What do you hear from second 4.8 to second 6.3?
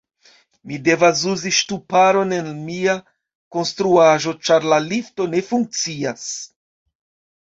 lifto ne funkcias